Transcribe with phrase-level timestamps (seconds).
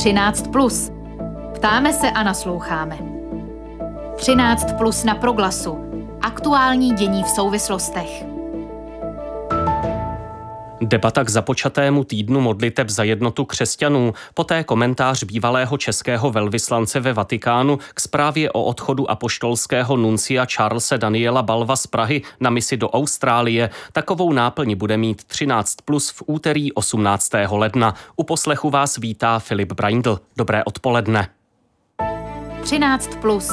[0.00, 0.48] 13.
[0.48, 0.90] Plus.
[1.54, 2.98] Ptáme se a nasloucháme.
[4.16, 5.78] 13 plus na proglasu.
[6.22, 8.29] Aktuální dění v souvislostech.
[10.80, 17.78] Debata k započatému týdnu modliteb za jednotu křesťanů, poté komentář bývalého českého velvyslance ve Vatikánu
[17.94, 23.70] k zprávě o odchodu apoštolského nuncia Charlesa Daniela Balva z Prahy na misi do Austrálie.
[23.92, 27.30] Takovou náplň bude mít 13 plus v úterý 18.
[27.50, 27.94] ledna.
[28.16, 30.20] U poslechu vás vítá Filip Braindl.
[30.36, 31.28] Dobré odpoledne.
[32.62, 33.50] 13 plus.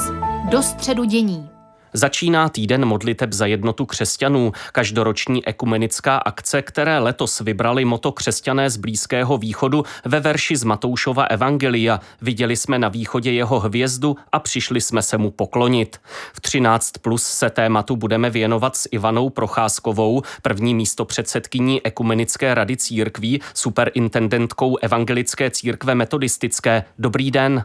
[0.50, 1.57] Do středu dění.
[1.98, 8.76] Začíná týden modliteb za jednotu křesťanů, každoroční ekumenická akce, které letos vybrali moto křesťané z
[8.76, 12.00] Blízkého východu ve verši z Matoušova Evangelia.
[12.22, 16.00] Viděli jsme na východě jeho hvězdu a přišli jsme se mu poklonit.
[16.32, 22.76] V 13 plus se tématu budeme věnovat s Ivanou Procházkovou, první místo předsedkyní Ekumenické rady
[22.76, 26.84] církví, superintendentkou Evangelické církve metodistické.
[26.98, 27.64] Dobrý den.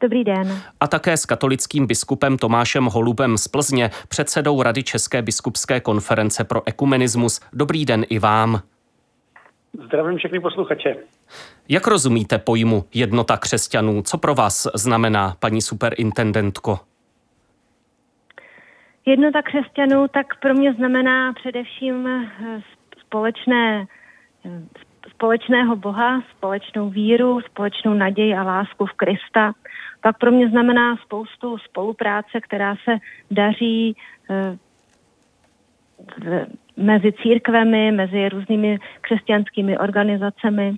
[0.00, 0.62] Dobrý den.
[0.80, 6.62] A také s katolickým biskupem Tomášem Holubem z Plzně, předsedou Rady České biskupské konference pro
[6.66, 7.40] ekumenismus.
[7.52, 8.60] Dobrý den i vám.
[9.84, 10.96] Zdravím všechny posluchače.
[11.68, 14.02] Jak rozumíte pojmu jednota křesťanů?
[14.02, 16.78] Co pro vás znamená, paní superintendentko?
[19.06, 22.62] Jednota křesťanů tak pro mě znamená především eh,
[23.00, 23.86] společné,
[24.46, 24.62] eh,
[25.10, 29.52] společného Boha, společnou víru, společnou naději a lásku v Krista,
[30.00, 32.98] pak pro mě znamená spoustu spolupráce, která se
[33.30, 33.96] daří
[34.30, 34.56] eh,
[36.76, 40.74] mezi církvemi, mezi různými křesťanskými organizacemi.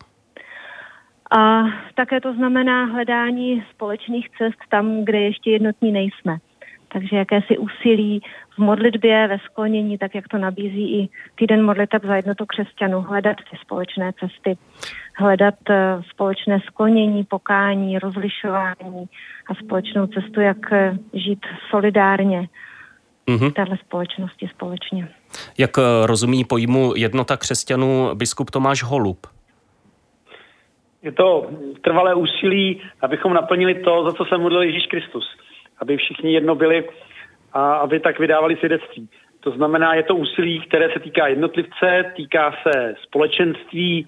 [1.39, 1.63] A
[1.95, 6.39] také to znamená hledání společných cest tam, kde ještě jednotní nejsme.
[6.93, 8.23] Takže jakési úsilí
[8.59, 13.37] v modlitbě, ve sklonění, tak jak to nabízí i týden modliteb za jednotu křesťanů, hledat
[13.51, 14.59] ty společné cesty,
[15.17, 19.07] hledat eh, společné sklonění, pokání, rozlišování
[19.51, 22.49] a společnou cestu, jak eh, žít solidárně
[23.27, 23.51] mm-hmm.
[23.51, 25.09] v této společnosti společně.
[25.59, 29.27] Jak eh, rozumí pojmu jednota křesťanů biskup Tomáš Holub?
[31.03, 35.25] Je to trvalé úsilí, abychom naplnili to, za co se modlil Ježíš Kristus
[35.81, 36.85] aby všichni jedno byli
[37.53, 39.09] a aby tak vydávali svědectví.
[39.41, 44.07] To znamená, je to úsilí, které se týká jednotlivce, týká se společenství,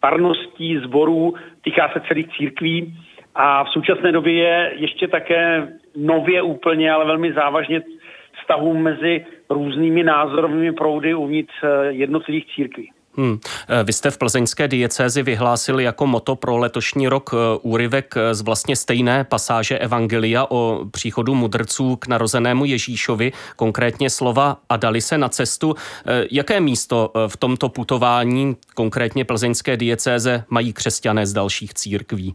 [0.00, 2.94] parností, zborů, týká se celých církví
[3.34, 7.82] a v současné době je ještě také nově úplně, ale velmi závažně
[8.40, 11.54] vztahů mezi různými názorovými proudy uvnitř
[11.88, 12.90] jednotlivých církví.
[13.20, 13.38] Hmm.
[13.68, 18.34] Eh, vy jste v plzeňské diecézi vyhlásili jako moto pro letošní rok eh, úryvek eh,
[18.34, 25.00] z vlastně stejné pasáže Evangelia o příchodu mudrců k narozenému Ježíšovi, konkrétně slova a dali
[25.00, 25.74] se na cestu.
[26.30, 32.34] Jaké místo v tomto putování, konkrétně plzeňské diecéze, mají křesťané z dalších církví?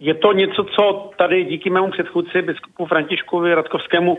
[0.00, 4.18] Je to něco, co tady díky mému předchůdci, biskupu Františkovi Radkovskému,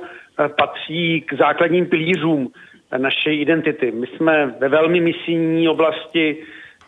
[0.58, 2.52] patří k základním pilířům
[2.98, 3.92] naší identity.
[3.92, 6.38] My jsme ve velmi misijní oblasti,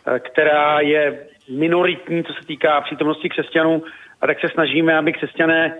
[0.06, 1.18] eh, která je
[1.50, 3.82] minoritní, co se týká přítomnosti křesťanů,
[4.20, 5.76] a tak se snažíme, aby křesťané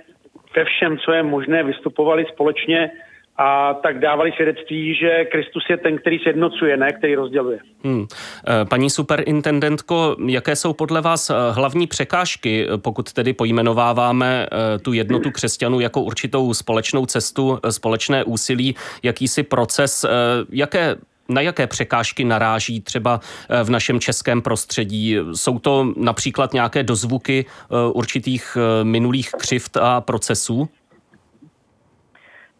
[0.56, 2.90] ve všem, co je možné, vystupovali společně
[3.36, 7.58] a tak dávali svědectví, že Kristus je ten, který sjednocuje, ne který rozděluje.
[7.84, 8.06] Hmm.
[8.48, 14.46] Eh, paní superintendentko, jaké jsou podle vás eh, hlavní překážky, eh, pokud tedy pojmenováváme
[14.82, 20.06] tu jednotu křesťanů jako určitou společnou cestu, společné úsilí, jakýsi proces,
[20.50, 20.96] jaké
[21.28, 23.20] na jaké překážky naráží třeba
[23.64, 25.16] v našem českém prostředí?
[25.32, 27.46] Jsou to například nějaké dozvuky
[27.92, 30.68] určitých minulých křivt a procesů?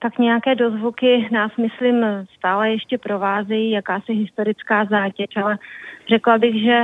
[0.05, 2.05] Tak nějaké dozvuky nás, myslím,
[2.39, 5.59] stále ještě provázejí, jakási historická zátěž, ale
[6.09, 6.83] řekla bych, že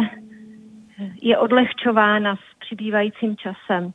[1.22, 3.92] je odlehčována s přibývajícím časem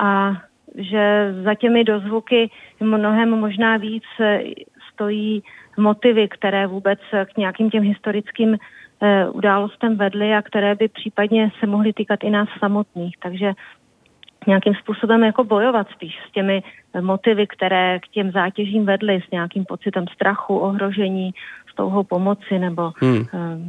[0.00, 0.32] a
[0.74, 4.04] že za těmi dozvuky mnohem možná víc
[4.92, 5.42] stojí
[5.76, 7.00] motivy, které vůbec
[7.34, 12.30] k nějakým těm historickým eh, událostem vedly a které by případně se mohly týkat i
[12.30, 13.16] nás samotných.
[13.22, 13.52] Takže
[14.46, 16.62] nějakým způsobem jako bojovat spíš s těmi
[17.00, 21.34] motivy, které k těm zátěžím vedly, s nějakým pocitem strachu, ohrožení,
[21.74, 23.16] s touhou pomoci nebo hmm.
[23.16, 23.26] uh,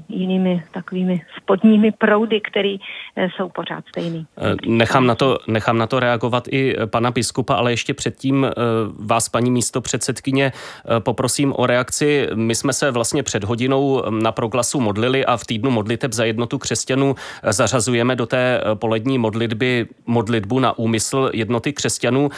[0.10, 4.26] jinými takovými spodními proudy, které uh, jsou pořád stejný.
[4.38, 9.08] Eh, nechám na, to, nechám na to reagovat i pana biskupa, ale ještě předtím uh,
[9.08, 12.28] vás, paní místo předsedkyně, uh, poprosím o reakci.
[12.34, 16.58] My jsme se vlastně před hodinou na proglasu modlili a v týdnu modliteb za jednotu
[16.58, 22.30] křesťanů zařazujeme do té polední modlitby modlitbu na úmysl jednoty křesťanů,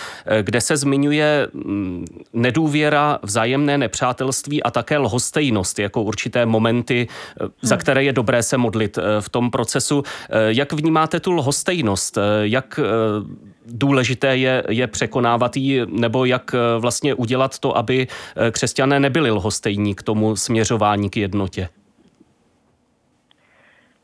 [0.41, 7.07] kde se zmiňuje mm, nedůvěra, vzájemné nepřátelství a také lhostejnost lhostejnost jako určité momenty,
[7.61, 7.79] za hmm.
[7.79, 10.03] které je dobré se modlit v tom procesu.
[10.47, 12.17] Jak vnímáte tu lhostejnost?
[12.41, 12.79] Jak
[13.65, 18.07] důležité je, je překonávat ji, nebo jak vlastně udělat to, aby
[18.51, 21.69] křesťané nebyli lhostejní k tomu směřování k jednotě?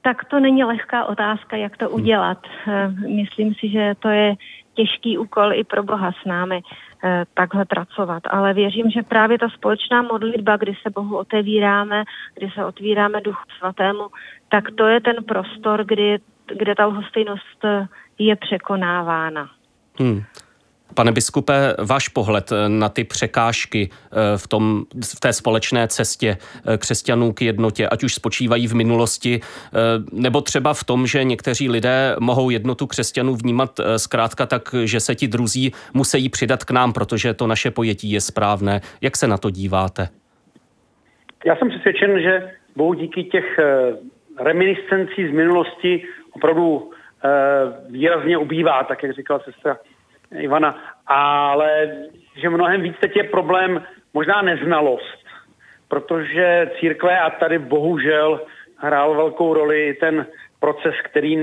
[0.04, 2.38] Tak to není lehká otázka, jak to udělat.
[2.68, 4.36] Eh, myslím si, že to je
[4.74, 6.62] těžký úkol i pro Boha s námi
[7.04, 8.24] eh, takhle pracovat.
[8.30, 12.04] Ale věřím, že právě ta společná modlitba, kdy se Bohu otevíráme,
[12.36, 14.08] kdy se otvíráme Duchu Svatému,
[14.50, 16.20] tak to je ten prostor, kdy,
[16.58, 17.88] kde ta lhostejnost eh,
[18.20, 19.50] je překonávána.
[20.00, 20.24] Hmm.
[20.96, 24.84] Pane biskupe, váš pohled eh, na ty překážky eh, v, tom,
[25.16, 29.40] v té společné cestě eh, křesťanů k jednotě, ať už spočívají v minulosti,
[30.12, 35.16] nebo třeba v tom, že někteří lidé mohou jednotu křesťanů vnímat zkrátka tak, že se
[35.16, 38.82] ti druzí musí přidat k nám, protože to naše pojetí je správné.
[39.02, 40.08] Jak se na to díváte?
[41.46, 43.60] Já jsem přesvědčen, že bohu díky těch
[44.40, 46.92] reminiscencí z minulosti opravdu
[47.90, 49.78] výrazně ubývá, tak jak říkala sestra
[50.38, 50.78] Ivana,
[51.08, 51.98] ale
[52.36, 53.84] že mnohem víc teď je problém
[54.14, 55.26] možná neznalost,
[55.88, 58.42] protože církve a tady bohužel
[58.78, 60.26] hrál velkou roli ten
[60.60, 61.38] proces, který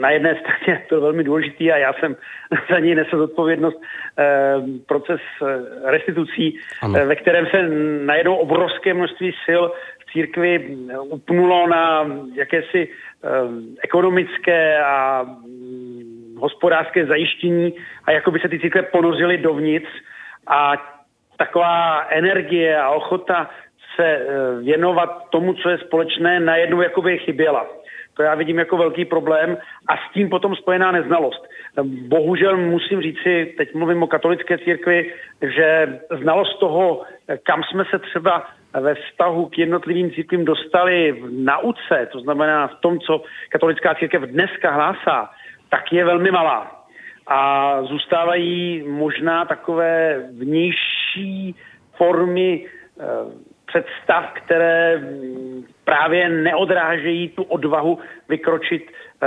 [0.00, 2.16] na jedné straně byl velmi důležitý a já jsem
[2.70, 3.78] za něj nesl zodpovědnost,
[4.18, 4.54] eh,
[4.86, 6.94] proces eh, restitucí, ano.
[6.98, 7.68] Eh, ve kterém se
[8.04, 9.62] najednou obrovské množství sil
[10.00, 12.88] v církvi upnulo na jakési
[13.82, 15.26] ekonomické a
[16.38, 17.74] hospodářské zajištění
[18.04, 19.88] a jako by se ty cykle ponořily dovnitř
[20.46, 20.72] a
[21.36, 23.50] taková energie a ochota
[23.96, 24.26] se eh,
[24.62, 27.66] věnovat tomu, co je společné, najednou jakoby chyběla.
[28.18, 29.58] To já vidím jako velký problém
[29.88, 31.48] a s tím potom spojená neznalost.
[31.84, 35.12] Bohužel musím říci, teď mluvím o katolické církvi,
[35.42, 37.02] že znalost toho,
[37.42, 38.46] kam jsme se třeba
[38.80, 44.22] ve vztahu k jednotlivým církvím dostali v nauce, to znamená v tom, co katolická církev
[44.22, 45.30] dneska hlásá,
[45.68, 46.84] tak je velmi malá.
[47.26, 51.54] A zůstávají možná takové vnější
[51.96, 53.04] formy eh,
[53.66, 57.98] představ, které mm, právě neodrážejí tu odvahu
[58.28, 59.26] vykročit eh,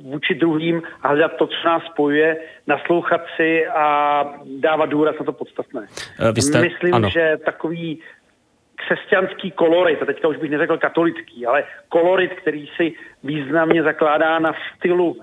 [0.00, 2.36] vůči druhým a hledat to, co nás spojuje,
[2.66, 4.24] naslouchat si a
[4.60, 5.86] dávat důraz na to podstatné.
[6.20, 7.10] Eh, vy jste, Myslím, ano.
[7.10, 8.00] že takový
[8.74, 12.92] křesťanský kolorit, a teďka už bych neřekl katolický, ale kolorit, který si
[13.24, 15.16] významně zakládá na stylu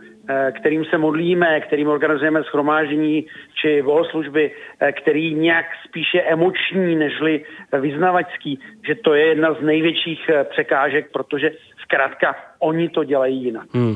[0.52, 3.26] kterým se modlíme, kterým organizujeme schromáždění
[3.62, 7.46] či bohoslužby, eh, který nějak spíše emoční nežli
[7.80, 11.52] vyznavačský, že to je jedna z největších eh, překážek, protože
[11.88, 13.66] zkrátka oni to dělají jinak.
[13.74, 13.96] Hmm.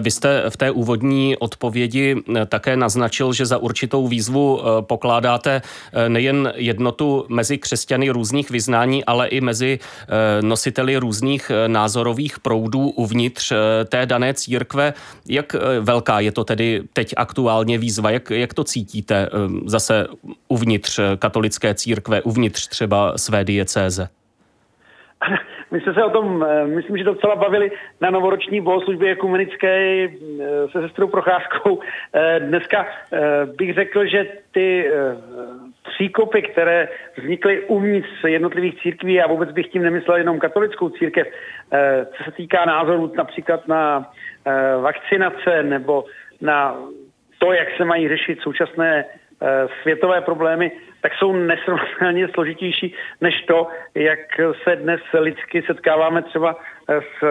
[0.00, 5.62] Vy jste v té úvodní odpovědi také naznačil, že za určitou výzvu pokládáte
[6.08, 9.78] nejen jednotu mezi křesťany různých vyznání, ale i mezi
[10.40, 13.52] nositeli různých názorových proudů uvnitř
[13.88, 14.94] té dané církve.
[15.28, 18.10] Jak velká je to tedy teď aktuálně výzva?
[18.10, 19.28] Jak, jak to cítíte
[19.66, 20.06] zase
[20.48, 24.08] uvnitř katolické církve, uvnitř třeba své diecéze?
[25.70, 27.70] My jsme se o tom, eh, myslím, že docela bavili
[28.00, 30.08] na novoroční bohoslužbě ekumenické eh,
[30.72, 31.80] se sestrou Procházkou.
[32.14, 32.86] Eh, dneska
[33.56, 34.90] bych řekl, že ty
[35.90, 41.26] příkopy, které vznikly uvnitř jednotlivých církví, a vůbec bych tím nemyslel jenom katolickou církev,
[42.16, 44.10] co se týká názorů například na
[44.80, 46.04] vakcinace nebo
[46.40, 46.76] na
[47.38, 49.04] to, jak se mají řešit současné
[49.82, 54.18] světové problémy, tak jsou nesrovnatelně složitější než to, jak
[54.62, 56.56] se dnes lidsky setkáváme třeba
[56.88, 57.24] s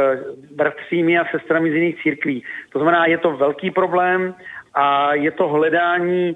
[0.55, 2.43] bratřími a sestrami z jiných církví.
[2.73, 4.35] To znamená, je to velký problém
[4.73, 6.35] a je to hledání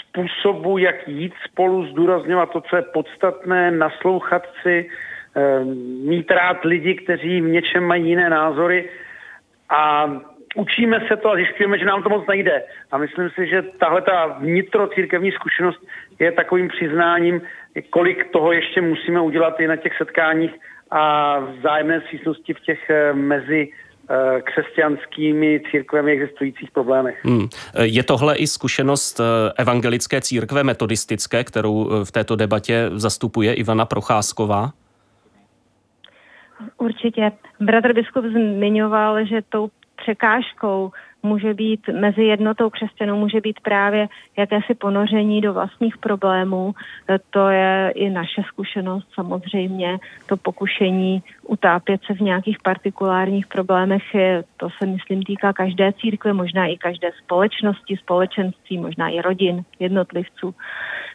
[0.00, 4.88] způsobu, jak jít spolu, zdůrazňovat to, co je podstatné, naslouchat si,
[5.36, 5.64] eh,
[6.04, 8.88] mít rád lidi, kteří v něčem mají jiné názory
[9.68, 10.10] a
[10.56, 12.62] učíme se to a zjišťujeme, že nám to moc nejde.
[12.92, 15.80] A myslím si, že tahle ta vnitrocírkevní zkušenost
[16.18, 17.42] je takovým přiznáním,
[17.90, 20.52] kolik toho ještě musíme udělat i na těch setkáních
[20.90, 23.68] a vzájemné přísnosti v těch eh, mezi
[24.10, 27.24] eh, křesťanskými církvemi existujících problémech.
[27.24, 27.48] Hmm.
[27.82, 34.72] Je tohle i zkušenost eh, evangelické církve metodistické, kterou v této debatě zastupuje Ivana Procházková?
[36.78, 37.32] Určitě.
[37.60, 39.68] Bratr biskup zmiňoval, že tou
[40.06, 40.90] překážkou
[41.22, 46.74] může být mezi jednotou křesťanů, může být právě jakési ponoření do vlastních problémů.
[47.30, 54.44] To je i naše zkušenost samozřejmě, to pokušení utápět se v nějakých partikulárních problémech, je,
[54.56, 60.54] to se myslím týká každé církve, možná i každé společnosti, společenství, možná i rodin, jednotlivců.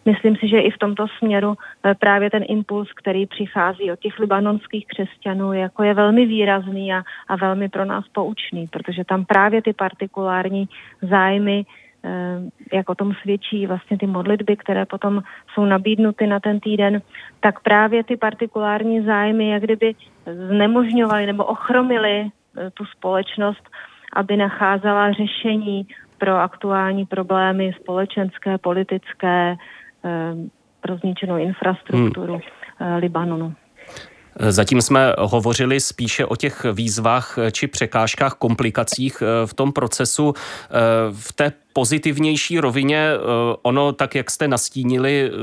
[0.05, 4.19] Myslím si, že i v tomto směru eh, právě ten impuls, který přichází od těch
[4.19, 9.61] libanonských křesťanů, jako je velmi výrazný a, a velmi pro nás poučný, protože tam právě
[9.61, 10.69] ty partikulární
[11.01, 11.65] zájmy
[12.03, 12.39] eh,
[12.73, 15.23] jak o tom svědčí vlastně ty modlitby, které potom
[15.53, 17.01] jsou nabídnuty na ten týden,
[17.39, 19.95] tak právě ty partikulární zájmy jak kdyby
[20.25, 23.63] znemožňovaly nebo ochromily eh, tu společnost,
[24.13, 25.88] aby nacházela řešení
[26.18, 29.56] pro aktuální problémy společenské, politické,
[30.04, 30.36] Eh,
[30.82, 32.96] pro zničenou infrastrukturu hmm.
[32.98, 33.54] Libanonu.
[34.40, 40.34] Zatím jsme hovořili spíše o těch výzvách či překážkách, komplikacích v tom procesu.
[41.12, 43.20] V té pozitivnější rovině eh,
[43.62, 45.38] ono, tak jak jste nastínili, eh,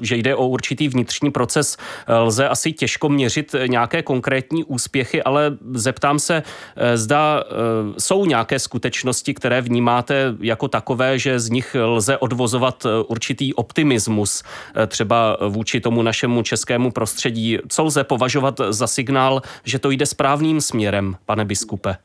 [0.00, 5.56] že jde o určitý vnitřní proces, eh, lze asi těžko měřit nějaké konkrétní úspěchy, ale
[5.72, 6.42] zeptám se,
[6.94, 7.44] zda
[7.98, 14.42] jsou nějaké skutečnosti, které vnímáte jako takové, že z nich lze odvozovat určitý optimismus,
[14.86, 17.58] třeba vůči tomu našemu českému prostředí.
[17.68, 21.96] Co lze považovat za signál, že to jde správným směrem, pane biskupe?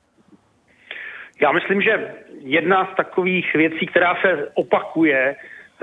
[1.42, 2.14] Já myslím, že
[2.46, 5.36] jedna z takových věcí, která se opakuje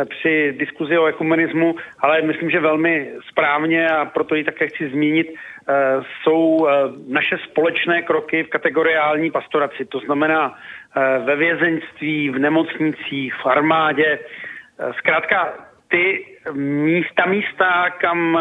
[0.09, 5.27] při diskuzi o ekumenismu, ale myslím, že velmi správně a proto ji také chci zmínit,
[5.29, 5.73] eh,
[6.23, 6.73] jsou eh,
[7.09, 9.85] naše společné kroky v kategoriální pastoraci.
[9.85, 14.19] To znamená eh, ve vězeňství, v nemocnicích, v armádě.
[14.99, 15.55] Zkrátka
[15.89, 18.39] ty místa, místa, kam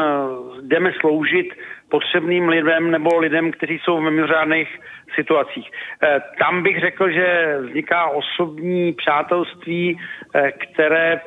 [0.61, 1.53] jdeme sloužit
[1.91, 4.79] potřebným lidem nebo lidem, kteří jsou v mimořádných
[5.15, 5.71] situacích.
[6.03, 11.21] Eh, tam bych řekl, že vzniká osobní přátelství, eh, které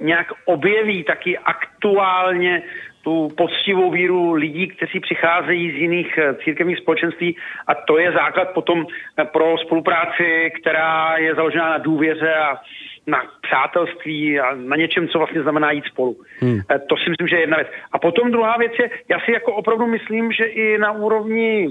[0.00, 2.62] nějak objeví taky aktuálně
[3.02, 8.50] tu poctivou víru lidí, kteří přicházejí z jiných eh, církevních společenství a to je základ
[8.54, 8.86] potom
[9.32, 12.56] pro spolupráci, která je založená na důvěře a
[13.06, 16.16] na přátelství a na něčem, co vlastně znamená jít spolu.
[16.40, 16.60] Hmm.
[16.88, 17.68] To si myslím, že je jedna věc.
[17.92, 21.68] A potom druhá věc je, já si jako opravdu myslím, že i na úrovni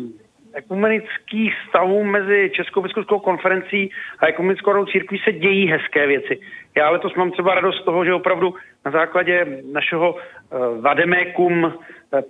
[0.54, 6.40] ekumenických stavů mezi Českou biskupskou konferencí a ekumenickou radou církví se dějí hezké věci.
[6.78, 8.54] Já letos mám třeba radost z toho, že opravdu
[8.86, 11.72] na základě našeho uh, vademékum uh,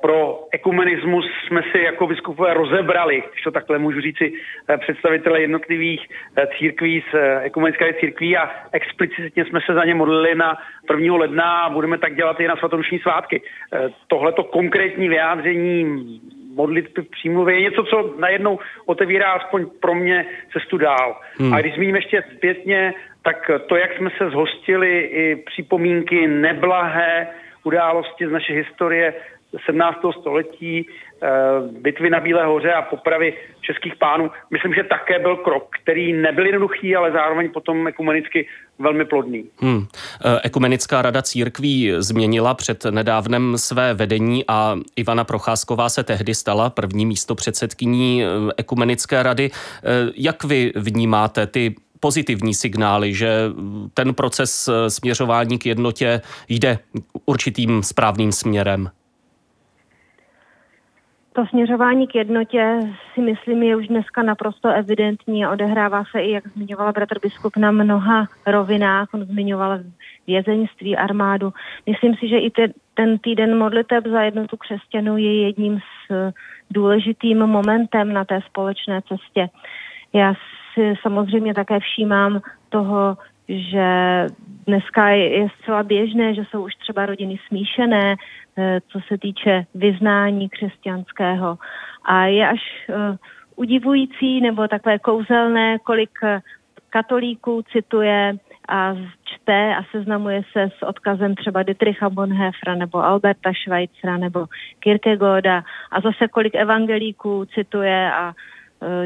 [0.01, 6.07] pro ekumenismus jsme si jako biskupové rozebrali, když to takhle můžu říci, uh, představitele jednotlivých
[6.57, 10.57] církví z ekumenické církví a explicitně jsme se za ně modlili na
[10.89, 11.15] 1.
[11.15, 13.41] ledna a budeme tak dělat i na svatodušní svátky.
[14.07, 15.85] Tohleto konkrétní vyjádření
[16.56, 21.22] modlitby v přímluvě je něco, co najednou otevírá aspoň pro mě cestu dál.
[21.38, 21.53] Hmm.
[21.53, 27.27] A když zmíním ještě zpětně, tak to, jak jsme se zhostili i připomínky neblahé
[27.63, 29.13] události z naší historie
[29.58, 30.13] 17.
[30.20, 30.86] století,
[31.24, 31.27] eh,
[31.72, 36.46] bitvy na Bílé hoře a popravy českých pánů, myslím, že také byl krok, který nebyl
[36.46, 38.48] jednoduchý, ale zároveň potom ekumenicky
[38.79, 39.46] velmi plodný.
[39.60, 39.86] Hmm.
[40.25, 46.70] Eh, ekumenická rada církví změnila před nedávnem své vedení a Ivana Procházková se tehdy stala
[46.70, 48.27] první místo předsedkyní eh,
[48.58, 49.50] ekumenické rady.
[50.15, 53.29] Jak vy vnímáte ty pozitivní signály, že
[53.94, 56.79] ten proces směřování k jednotě jde
[57.25, 58.89] určitým správným směrem?
[61.33, 62.79] To směřování k jednotě
[63.13, 67.57] si myslím je už dneska naprosto evidentní a odehrává se i, jak zmiňovala bratr biskup,
[67.57, 69.07] na mnoha rovinách.
[69.13, 69.79] On zmiňoval
[70.27, 71.53] vězeňství, armádu.
[71.86, 76.33] Myslím si, že i te, ten týden modliteb za jednotu křesťanů je jedním z
[76.71, 79.50] důležitým momentem na té společné cestě.
[80.13, 80.33] Já
[80.74, 83.17] si samozřejmě také všímám toho,
[83.50, 83.88] že
[84.68, 88.15] dneska je zcela běžné, že jsou už třeba rodiny smíšené,
[88.58, 91.58] eh, co se týče vyznání křesťanského.
[92.06, 93.18] A je až eh,
[93.56, 96.41] udivující nebo takové kouzelné, kolik eh,
[96.89, 98.34] katolíků cituje
[98.68, 104.46] a čte a seznamuje se s odkazem třeba Dietricha Bonhoeffera nebo Alberta Schweitzera nebo
[104.79, 108.34] Kierkegaarda a zase kolik evangelíků cituje a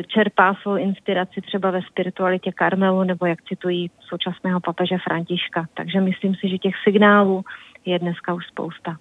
[0.07, 5.67] čerpá svou inspiraci třeba ve spiritualitě Karmelu nebo jak citují současného papeže Františka.
[5.73, 7.43] Takže myslím si, že těch signálů
[7.85, 8.97] je dneska už spousta.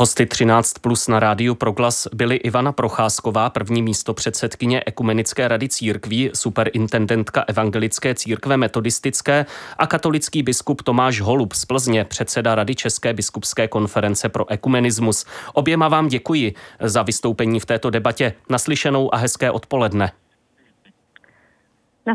[0.00, 6.30] Hosty 13 plus na rádiu Proglas byly Ivana Procházková, první místo předsedkyně Ekumenické rady církví,
[6.34, 9.46] superintendentka Evangelické církve metodistické
[9.78, 15.26] a katolický biskup Tomáš Holub z Plzně, předseda Rady České biskupské konference pro ekumenismus.
[15.54, 18.32] Oběma vám děkuji za vystoupení v této debatě.
[18.50, 20.12] Naslyšenou a hezké odpoledne.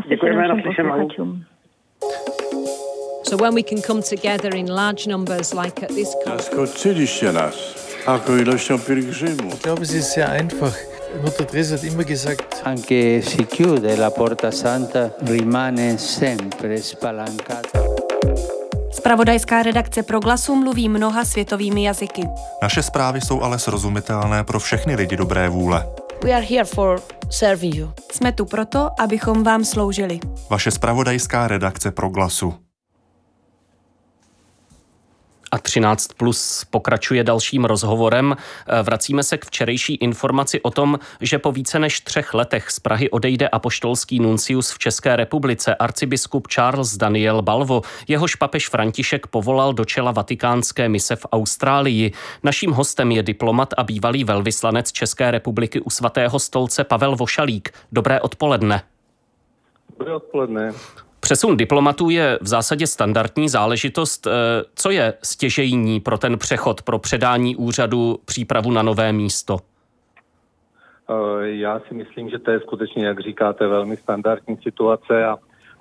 [0.08, 1.44] Děkujeme našim posluchačům.
[3.26, 6.08] So when we can come together in large numbers like at this.
[6.08, 6.24] Ich
[9.62, 10.74] glaube, es ist sehr einfach.
[11.22, 17.78] Mutter Teresa hat immer gesagt, anche si chiude la porta santa rimane sempre spalancata.
[18.92, 22.28] Spravodajská redakce Proglasu mluví mnoha světovými jazyky.
[22.62, 25.86] Naše zprávy jsou ale srozumitelné pro všechny lidi dobré vůle.
[26.24, 27.00] We are here for
[27.30, 27.92] serving you.
[28.12, 30.20] Jsme tu proto, abychom vám sloužili.
[30.50, 32.54] Vaše spravodajská redakce Proglasu.
[35.54, 38.36] A 13 plus pokračuje dalším rozhovorem.
[38.36, 42.80] Eh, vracíme se k včerejší informaci o tom, že po více než třech letech z
[42.80, 47.82] Prahy odejde apoštolský nuncius v České republice arcibiskup Charles Daniel Balvo.
[48.08, 52.12] Jehož papež František povolal do čela vatikánské mise v Austrálii.
[52.42, 57.70] Naším hostem je diplomat a bývalý velvyslanec České republiky u svatého stolce Pavel Vošalík.
[57.92, 58.82] Dobré odpoledne.
[59.90, 60.72] Dobré odpoledne.
[61.24, 64.26] Přesun diplomatů je v zásadě standardní záležitost.
[64.26, 64.30] Eh,
[64.74, 69.58] co je stěžejní pro ten přechod, pro předání úřadu, přípravu na nové místo?
[71.10, 75.36] Eh, já si myslím, že to je skutečně, jak říkáte, velmi standardní situace a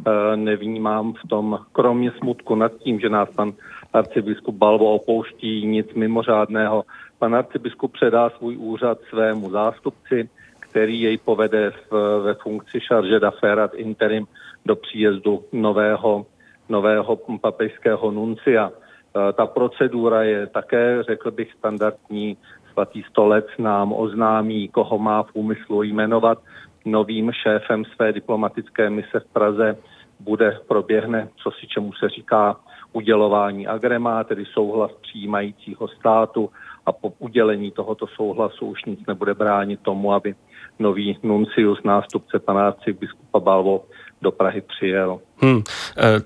[0.08, 3.54] eh, nevnímám v tom, kromě smutku nad tím, že nás pan
[3.94, 6.84] arcibiskup Balvo opouští, nic mimořádného.
[7.20, 13.72] Pan arcibiskup předá svůj úřad svému zástupci, který jej povede v, ve funkci charge d'affaires
[13.76, 14.28] interim
[14.66, 16.26] do příjezdu nového,
[16.70, 18.72] nového papežského nuncia.
[18.72, 22.38] E, ta procedura je také, řekl bych, standardní.
[22.72, 26.38] Svatý stolec nám oznámí, koho má v úmyslu jmenovat
[26.86, 29.78] novým šéfem své diplomatické mise v Praze.
[30.20, 32.56] Bude, proběhne, co si čemu se říká,
[32.94, 36.50] udělování agrema, tedy souhlas přijímajícího státu
[36.86, 40.36] a po udělení tohoto souhlasu už nic nebude bránit tomu, aby
[40.80, 43.84] nový nuncius, nástupce pana biskupa Balvo,
[44.24, 45.20] do Prahy přijel.
[45.38, 45.62] Hmm.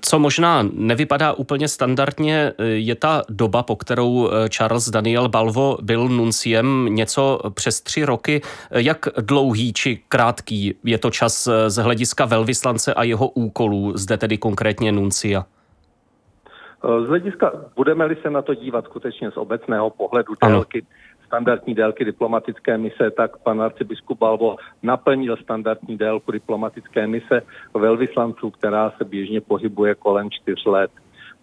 [0.00, 5.78] Co možná nevypadá úplně standardně, e, je ta doba, po kterou e, Charles Daniel Balvo
[5.82, 8.40] byl nunciem něco přes tři roky.
[8.70, 14.38] Jak dlouhý či krátký je to čas z hlediska velvyslance a jeho úkolů, zde tedy
[14.38, 15.44] konkrétně nuncia?
[17.04, 20.88] Z hlediska, budeme-li se na to dívat skutečně z obecného pohledu délky, ano
[21.28, 27.42] standardní délky diplomatické mise, tak pan arcibiskup Balbo naplnil standardní délku diplomatické mise
[27.74, 30.90] velvyslanců, která se běžně pohybuje kolem čtyř let.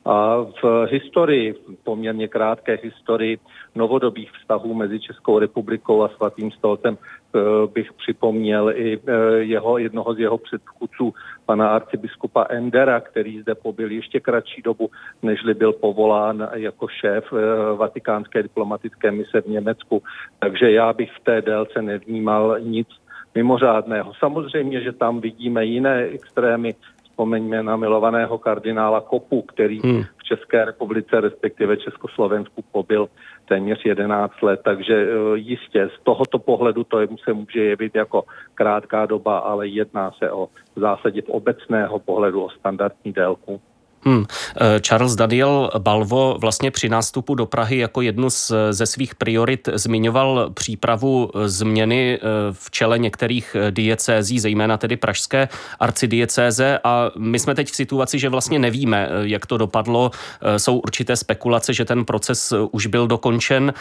[0.06, 3.40] A v historii, poměrně krátké historii
[3.76, 7.40] novodobých vztahů mezi Českou republikou a svatým stolcem eh,
[7.74, 11.14] bych připomněl i eh, jeho, jednoho z jeho předchůdců,
[11.46, 14.90] pana arcibiskupa Endera, který zde pobyl ještě kratší dobu,
[15.24, 20.04] nežli byl povolán jako šéf eh, vatikánské diplomatické mise v Německu.
[20.40, 22.88] Takže já bych v té délce nevnímal nic
[23.36, 24.14] mimořádného.
[24.20, 26.76] Samozřejmě, že tam vidíme jiné extrémy,
[27.16, 30.04] Vzpomeňme na milovaného kardinála Kopu, který hmm.
[30.18, 33.08] v České republice, respektive Československu, pobyl
[33.48, 38.24] téměř 11 let, takže e, jistě z tohoto pohledu to se může jevit jako
[38.54, 43.62] krátká doba, ale jedná se o v zásadě v obecného pohledu o standardní délku.
[44.08, 44.26] Hmm.
[44.56, 49.70] Eh, Charles Daniel Balvo vlastně při nástupu do Prahy jako jednu z, ze svých priorit
[49.74, 57.56] zmiňoval přípravu změny eh, v čele některých diecézí, zejména tedy pražské arcidiecéze a my jsme
[57.56, 60.12] teď v situaci, že vlastně nevíme, eh, jak to dopadlo.
[60.58, 63.74] Jsou určité spekulace, že ten proces už byl dokončen.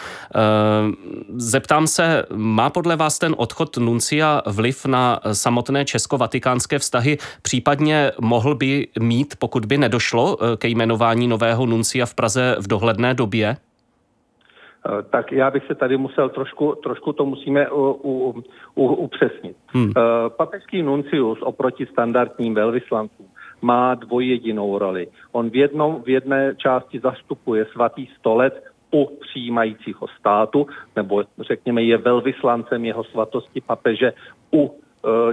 [1.35, 8.55] Zeptám se, má podle vás ten odchod Nuncia vliv na samotné česko-vatikánské vztahy, případně mohl
[8.55, 13.13] by mít, pokud by nedošlo došlo eh, ke jmenování nového nuncia v Praze v dohledné
[13.13, 13.55] době?
[13.55, 18.43] Eh, tak já bych se tady musel trošku, trošku to musíme u, u,
[18.75, 19.57] u, upřesnit.
[19.67, 19.91] Hmm.
[19.97, 23.27] Eh, papežský nuncius oproti standardním velvyslancům
[23.61, 25.07] má dvojjedinou roli.
[25.31, 28.53] On v, jednom, v jedné části zastupuje svatý stolec
[28.93, 34.13] u přijímajícího státu, nebo řekněme je velvyslancem jeho svatosti papeže
[34.53, 34.79] u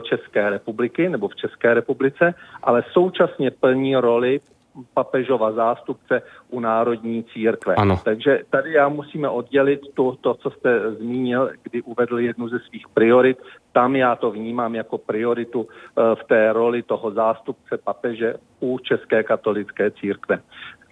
[0.02, 4.40] České republiky nebo v České republice, ale současně plní roli
[4.94, 7.74] papežova zástupce u Národní církve.
[7.74, 8.00] Ano.
[8.04, 12.88] Takže tady já musíme oddělit to, to, co jste zmínil, kdy uvedl jednu ze svých
[12.94, 13.38] priorit.
[13.72, 19.22] Tam já to vnímám jako prioritu eh, v té roli toho zástupce papeže u České
[19.22, 20.38] katolické církve.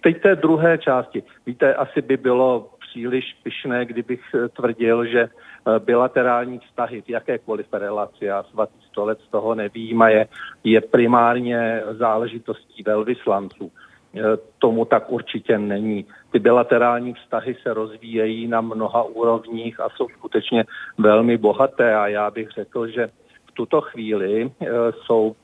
[0.03, 1.23] Teď té druhé části.
[1.45, 7.65] Víte, asi by bylo příliš pyšné, kdybych eh, tvrdil, že eh, bilaterální vztahy v jakékoliv
[7.73, 10.27] relaci a svatý stolec toho nevýjímaje,
[10.63, 13.71] je primárně záležitostí velvyslanců.
[13.71, 14.21] Eh,
[14.59, 16.05] tomu tak určitě není.
[16.31, 20.63] Ty bilaterální vztahy se rozvíjejí na mnoha úrovních a jsou skutečně
[20.97, 23.09] velmi bohaté a já bych řekl, že
[23.53, 24.51] tuto chvíli
[24.91, 25.35] jsou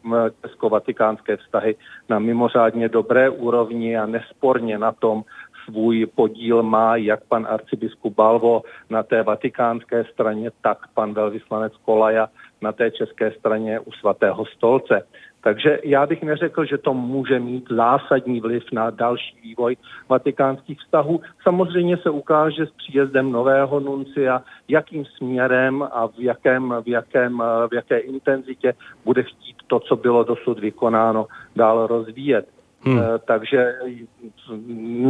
[0.41, 1.75] česko-vatikánské vztahy
[2.09, 5.23] na mimořádně dobré úrovni a nesporně na tom
[5.65, 12.29] svůj podíl má jak pan arcibiskup Balvo na té vatikánské straně, tak pan velvyslanec Kolaja
[12.61, 15.07] na té české straně u svatého stolce.
[15.47, 19.77] Takže já bych neřekl, že to může mít zásadní vliv na další vývoj
[20.09, 21.21] vatikánských vztahů.
[21.43, 27.73] Samozřejmě se ukáže s příjezdem nového nuncia, jakým směrem a v, jakém, v, jakém, v
[27.73, 28.73] jaké intenzitě
[29.05, 32.47] bude chtít to, co bylo dosud vykonáno, dál rozvíjet.
[32.81, 32.99] Hmm.
[32.99, 33.73] Eh, takže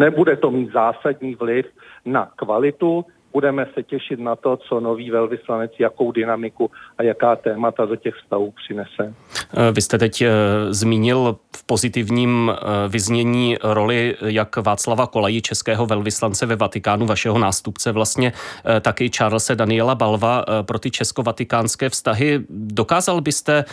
[0.04, 1.66] nebude to mít zásadní vliv
[2.06, 3.06] na kvalitu,
[3.38, 8.16] budeme se těšit na to, co nový velvyslanec, jakou dynamiku a jaká témata do těch
[8.16, 9.14] vztahů přinese.
[9.54, 10.30] Eh, vy jste teď eh,
[10.70, 12.52] zmínil v pozitivním
[12.88, 18.34] vyznění roli jak Václava Kolají, českého velvyslance ve Vatikánu, vašeho nástupce vlastně,
[18.82, 22.40] taky Charlesa Daniela Balva pro ty česko-vatikánské vztahy.
[22.50, 23.66] Dokázal byste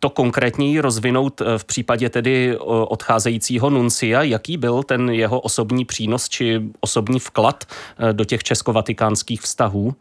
[0.00, 2.58] to konkrétněji rozvinout eh, v případě tedy
[2.88, 4.22] odcházejícího Nuncia?
[4.22, 9.94] Jaký byl ten jeho osobní přínos či osobní vklad eh, do těch česko-vatikánských vztahů?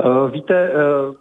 [0.00, 0.72] Eh, víte,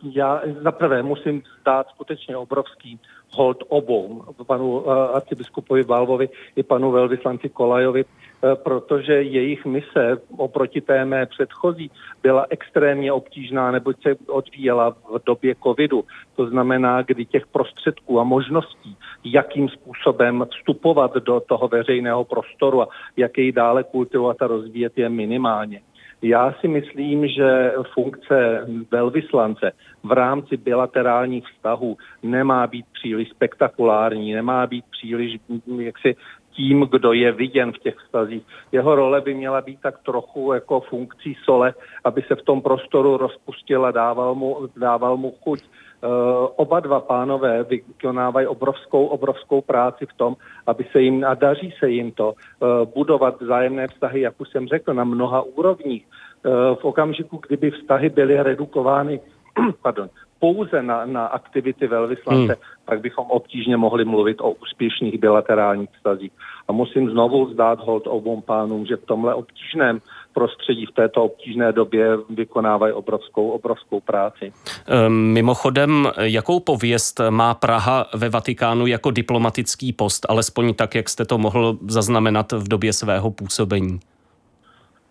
[0.04, 3.00] já zaprvé musím zdát skutečně obrovský
[3.32, 8.06] hold obou, panu arcibiskupovi Valvovi i panu velvyslanci Kolajovi,
[8.44, 11.92] Eh, protože jejich mise oproti té mé předchozí
[12.24, 16.04] byla extrémně obtížná, neboť se odvíjela v době covidu.
[16.36, 22.88] To znamená, kdy těch prostředků a možností, jakým způsobem vstupovat do toho veřejného prostoru a
[23.18, 25.82] jak jej dále kultivovat a rozvíjet je minimálně.
[26.22, 29.72] Já si myslím, že funkce velvyslance
[30.04, 35.38] v rámci bilaterálních vztahů nemá být příliš spektakulární, nemá být příliš
[35.78, 36.16] jaksi
[36.52, 38.44] tím, kdo je viděn v těch vztazích.
[38.72, 43.18] Jeho role by měla být tak trochu jako funkcí sole, aby se v tom prostoru
[43.18, 45.60] rozpustil a dával mu, dával mu chuť.
[46.04, 50.36] Uh, oba dva pánové vykonávají obrovskou, obrovskou práci v tom,
[50.68, 54.68] aby se jim, a daří se jim to, uh, budovat vzájemné vztahy, jak už jsem
[54.68, 56.08] řekl, na mnoha úrovních.
[56.46, 59.20] Uh, v okamžiku, kdyby vztahy byly redukovány
[59.82, 60.10] pardon,
[60.40, 62.62] pouze na, na aktivity velvyslance, hmm.
[62.86, 66.32] tak bychom obtížně mohli mluvit o úspěšných bilaterálních vztazích.
[66.68, 70.02] A musím znovu vzdát hold obou pánům, že v tomhle obtížném
[70.34, 74.54] prostředí v této obtížné době vykonávají obrovskou, obrovskou práci.
[74.88, 81.26] Ehm, mimochodem, jakou pověst má Praha ve Vatikánu jako diplomatický post, alespoň tak, jak jste
[81.26, 84.00] to mohl zaznamenat v době svého působení?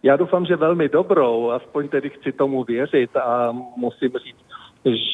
[0.02, 4.44] Já doufám, že velmi dobrou, aspoň tedy chci tomu věřit a musím říct,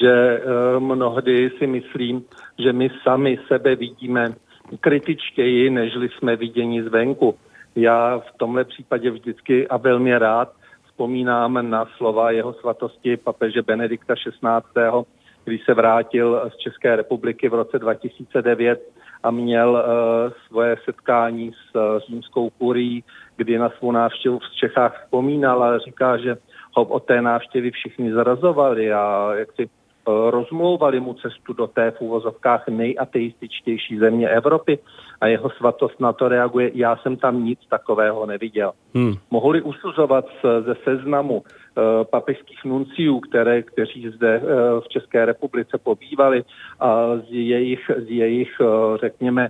[0.01, 2.25] že eh, mnohdy si myslím,
[2.59, 4.35] že my sami sebe vidíme
[4.81, 7.35] kritičtěji, nežli jsme viděni zvenku.
[7.77, 10.53] Já v tomhle případě vždycky a velmi rád
[10.87, 15.05] vzpomínám na slova jeho svatosti papeže Benedikta XVI.,
[15.45, 18.91] když se vrátil z České republiky v roce 2009
[19.23, 23.05] a měl uh, svoje setkání s uh, římskou kurií,
[23.37, 26.37] kdy na svou návštěvu v Čechách vzpomínal a říká, že
[26.77, 29.69] ho o té návštěvy všichni zarazovali a jak si
[30.07, 34.79] rozmlouvali mu cestu do té v úvozovkách nejateističtější země Evropy
[35.21, 38.73] a jeho svatost na to reaguje, já jsem tam nic takového neviděl.
[38.95, 39.15] Hmm.
[39.31, 40.25] Mohli usuzovat
[40.65, 41.43] ze seznamu
[41.79, 44.41] Eh, papežských nunciů, které, kteří zde eh,
[44.81, 46.45] v České republice pobývali
[46.81, 48.65] a z jejich, z jejich eh,
[49.01, 49.49] řekněme,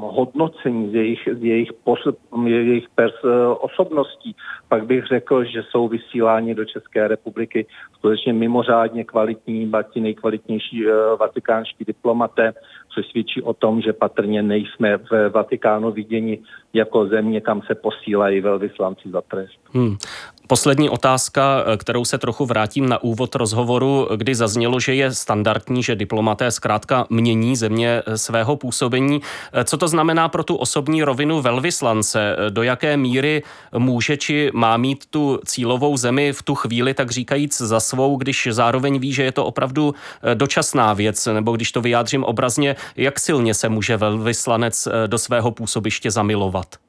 [0.00, 1.98] hodnocení z jejich, z jejich, pos,
[2.46, 3.14] jejich pers,
[3.60, 4.36] osobností,
[4.68, 10.84] pak bych řekl, že jsou vysíláni do České republiky skutečně mimořádně kvalitní, ti nejkvalitnější
[11.20, 12.52] vatikánští diplomaté,
[12.94, 16.38] což svědčí o tom, že patrně nejsme v Vatikánu viděni
[16.72, 19.58] jako země, kam se posílají velvyslanci za trest.
[19.72, 19.96] Hmm.
[20.46, 25.96] Poslední otázka, kterou se trochu vrátím na úvod rozhovoru, kdy zaznělo, že je standardní, že
[25.96, 29.20] diplomaté zkrátka mění země svého působení.
[29.64, 32.36] Co to znamená pro tu osobní rovinu velvyslance?
[32.50, 33.42] Do jaké míry
[33.78, 38.48] může či má mít tu cílovou zemi v tu chvíli, tak říkajíc, za svou, když
[38.50, 39.94] zároveň ví, že je to opravdu
[40.34, 46.10] dočasná věc, nebo když to vyjádřím obrazně, jak silně se může velvyslanec do svého působiště
[46.10, 46.83] zamilovat?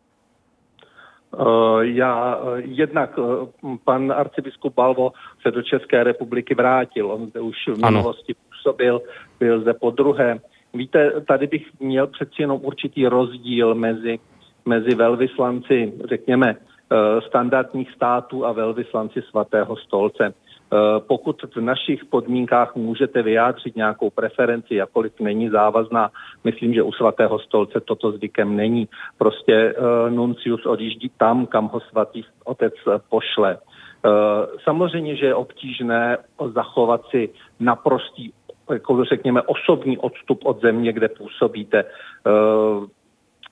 [1.33, 3.47] Eh, já eh, jednak eh,
[3.83, 5.11] pan arcibiskup Balvo
[5.41, 7.11] se do České republiky vrátil.
[7.11, 9.01] On zde už v minulosti působil,
[9.39, 10.39] byl zde po druhé.
[10.73, 14.19] Víte, tady bych měl přeci jenom určitý rozdíl mezi,
[14.65, 16.55] mezi velvyslanci, řekněme,
[17.27, 20.33] standardních států a velvyslanci svatého stolce.
[21.07, 26.11] Pokud v našich podmínkách můžete vyjádřit nějakou preferenci, jakkoliv není závazná,
[26.43, 28.87] myslím, že u svatého stolce toto zvykem není.
[29.17, 29.75] Prostě
[30.09, 32.73] nuncius odjíždí tam, kam ho svatý otec
[33.09, 33.57] pošle.
[34.63, 36.17] Samozřejmě, že je obtížné
[36.53, 38.31] zachovat si naprostý
[38.69, 41.83] jako řekněme, osobní odstup od země, kde působíte.
[41.83, 41.89] Eh,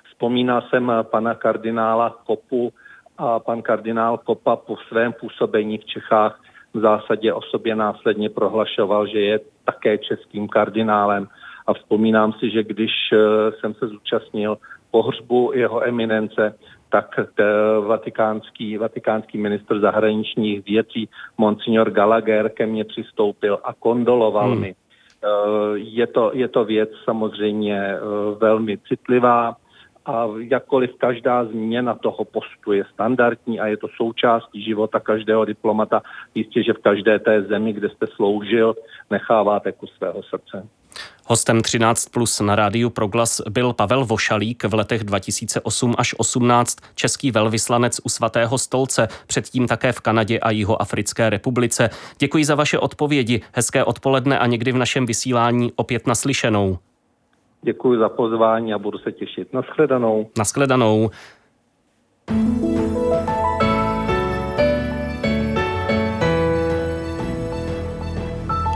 [0.09, 2.73] vzpomínal jsem pana kardinála Kopu
[3.17, 6.39] a pan kardinál Kopa po svém působení v Čechách
[6.73, 11.27] v zásadě o sobě následně prohlašoval, že je také českým kardinálem.
[11.67, 13.17] A vzpomínám si, že když eh,
[13.59, 14.57] jsem se zúčastnil
[14.91, 16.55] pohřbu jeho eminence,
[16.89, 17.19] tak
[17.87, 24.61] vatikánský, vatikánský ministr zahraničních věcí Monsignor Gallagher ke mně přistoupil a kondoloval hmm.
[24.61, 24.75] mi.
[25.23, 25.27] Eh,
[25.75, 27.99] je to, je to věc samozřejmě eh,
[28.37, 29.55] velmi citlivá
[30.05, 36.01] a jakkoliv každá změna toho postu je standardní a je to součástí života každého diplomata,
[36.35, 38.75] jistě, že v každé té zemi, kde jste sloužil,
[39.09, 40.67] necháváte kus svého srdce.
[41.25, 47.31] Hostem 13 plus na rádiu Proglas byl Pavel Vošalík v letech 2008 až 18 český
[47.31, 51.89] velvyslanec u svatého stolce, předtím také v Kanadě a Jihoafrické republice.
[52.19, 56.77] Děkuji za vaše odpovědi, hezké odpoledne a někdy v našem vysílání opět naslyšenou.
[57.63, 59.53] Děkuji za pozvání a budu se těšit.
[59.53, 60.29] Naschledanou.
[60.37, 61.09] Naschledanou.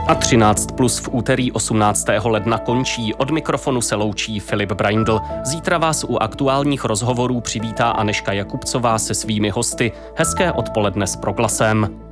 [0.08, 2.06] A 13 plus v úterý 18.
[2.24, 3.14] ledna končí.
[3.14, 5.20] Od mikrofonu se loučí Filip Braindl.
[5.44, 9.92] Zítra vás u aktuálních rozhovorů přivítá Aneška Jakubcová se svými hosty.
[10.16, 12.07] Hezké odpoledne s proglasem.